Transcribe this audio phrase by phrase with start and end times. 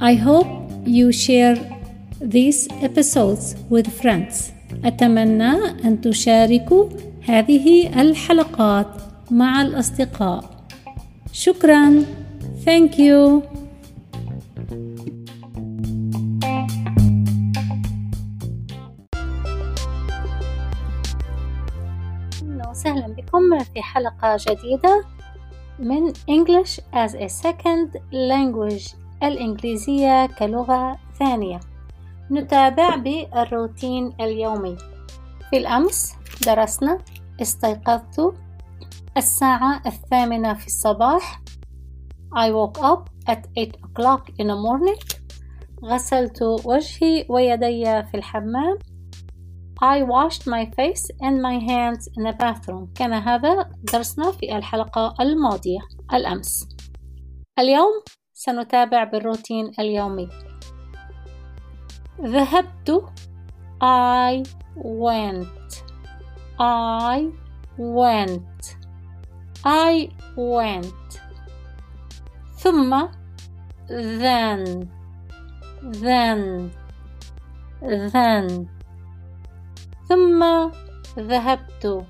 [0.00, 0.50] I hope
[0.86, 1.56] you share
[2.20, 4.52] these episodes with friends.
[4.84, 5.52] أتمنى
[5.84, 6.88] أن تشاركوا
[7.24, 8.86] هذه الحلقات
[9.30, 10.66] مع الأصدقاء.
[11.32, 12.04] شكرا.
[12.64, 13.42] Thank you.
[22.70, 25.15] وسهلا بكم في حلقة جديدة
[25.78, 31.60] من English as a Second Language الإنجليزية كلغة ثانية.
[32.30, 34.76] نتابع بالروتين اليومي.
[35.50, 36.14] في الأمس
[36.46, 36.98] درسنا
[37.42, 38.34] استيقظت
[39.16, 41.40] الساعة الثامنة في الصباح.
[42.34, 45.16] I woke up at 8 o'clock in the morning.
[45.84, 48.78] غسلت وجهي ويدي في الحمام.
[49.82, 55.14] I washed my face and my hands in the bathroom كان هذا درسنا في الحلقة
[55.20, 55.80] الماضية
[56.14, 56.68] الأمس
[57.58, 58.02] اليوم
[58.32, 60.28] سنتابع بالروتين اليومي
[62.20, 63.04] ذهبت
[63.82, 64.42] I
[64.76, 65.82] went
[66.58, 67.28] I
[67.78, 68.76] went
[69.64, 71.20] I went
[72.58, 73.08] ثم
[73.88, 74.88] then
[75.82, 76.70] then
[77.90, 78.75] then
[80.09, 80.43] ثم
[81.17, 82.05] ذهبت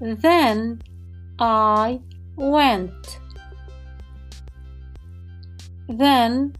[0.00, 0.78] then
[1.38, 2.00] I
[2.36, 3.20] went
[5.88, 6.52] then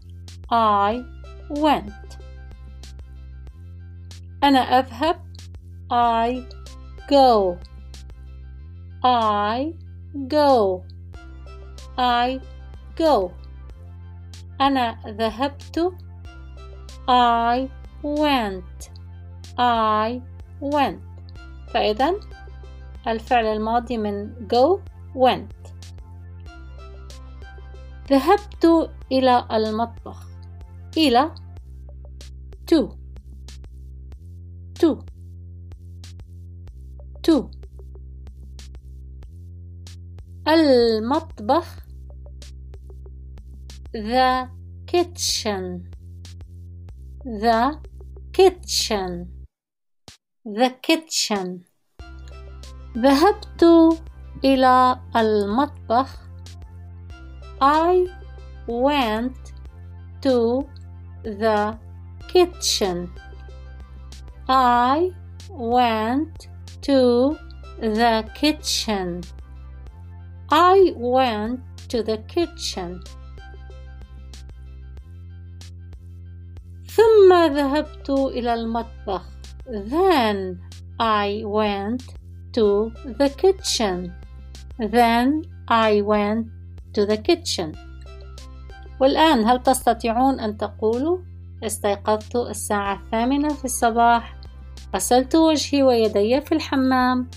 [0.49, 1.03] I
[1.49, 2.17] went
[4.43, 5.21] أنا أذهب
[5.91, 6.43] I
[7.09, 7.57] go
[9.03, 9.73] I
[10.27, 10.83] go
[11.97, 12.39] I
[12.97, 13.31] go
[14.61, 15.93] أنا ذهبت
[17.07, 17.69] I
[18.03, 18.94] went
[19.58, 20.20] I
[20.60, 21.00] went.
[21.68, 22.14] فإذا
[23.06, 24.80] الفعل الماضي من go
[25.14, 25.72] went.
[28.10, 30.26] ذهبت إلى المطبخ.
[30.96, 31.34] إلى
[32.66, 32.88] to.
[34.78, 35.04] to.
[37.22, 37.50] to.
[40.48, 41.86] المطبخ.
[43.92, 44.48] the
[44.86, 45.88] kitchen.
[47.24, 47.78] the
[48.32, 49.35] kitchen.
[50.46, 51.64] The kitchen
[52.96, 53.62] ذهبت
[54.44, 56.18] إلى المطبخ
[57.60, 58.06] I
[58.68, 59.52] went
[60.22, 60.68] to
[61.24, 61.76] the
[62.28, 63.10] kitchen
[64.48, 65.10] I
[65.50, 66.48] went
[66.82, 67.36] to
[67.80, 69.22] the kitchen
[70.52, 73.02] I went to the kitchen
[76.86, 79.35] ثم ذهبت إلى المطبخ
[79.68, 80.60] then
[80.98, 82.02] I went
[82.52, 84.14] to the kitchen.
[84.78, 86.46] Then I went
[86.94, 87.72] to the kitchen.
[89.00, 91.18] والآن هل تستطيعون أن تقولوا
[91.62, 94.36] استيقظت الساعة الثامنة في الصباح
[94.94, 97.30] غسلت وجهي ويدي في الحمام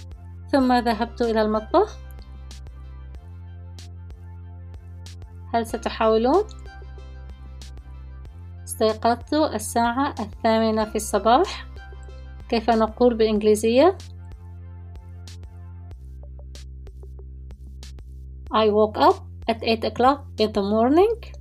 [0.52, 1.98] ثم ذهبت إلى المطبخ
[5.54, 6.44] هل ستحاولون؟
[8.64, 11.69] استيقظت الساعة الثامنة في الصباح
[12.50, 13.98] كيف نقول بالإنجليزية؟
[18.52, 19.16] I woke up
[19.48, 21.40] at 8 o'clock in the morning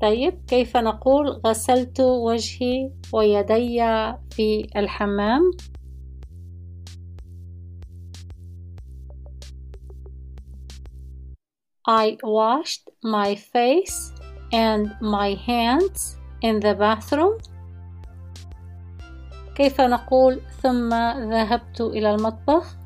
[0.00, 3.78] طيب كيف نقول غسلت وجهي ويدي
[4.30, 5.50] في الحمام
[11.86, 14.12] I washed my face
[14.52, 17.38] and my hands in the bathroom
[19.54, 20.88] كيف نقول ثم
[21.30, 22.76] ذهبت إلى المطبخ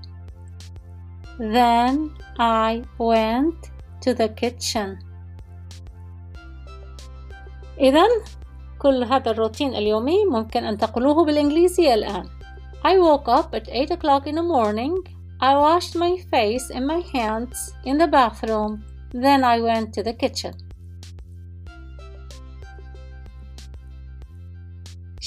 [1.38, 3.70] Then I went
[4.00, 4.98] to the kitchen
[7.80, 8.06] إذا
[8.78, 12.24] كل هذا الروتين اليومي ممكن أن تقولوه بالإنجليزية الآن
[12.84, 14.94] I woke up at 8 o'clock in the morning
[15.40, 20.12] I washed my face and my hands in the bathroom then I went to the
[20.12, 20.67] kitchen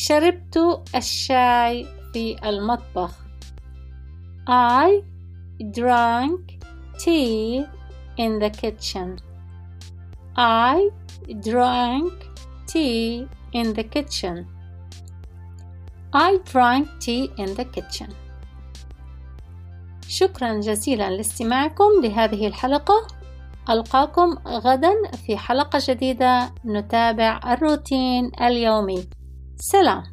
[0.02, 3.12] شربت الشاي في المطبخ.
[4.50, 5.04] I
[5.62, 6.42] drank
[6.98, 7.66] tea
[8.18, 9.10] in the kitchen.
[10.36, 10.90] I
[11.48, 12.14] drank
[12.72, 14.48] tea in the kitchen.
[16.14, 18.10] I drank tea in the kitchen.
[20.08, 23.08] شكرا جزيلا لاستماعكم لهذه الحلقة.
[23.70, 24.94] ألقاكم غدا
[25.26, 26.54] في حلقة جديدة.
[26.66, 29.21] نتابع الروتين اليومي.
[29.62, 30.04] سلام.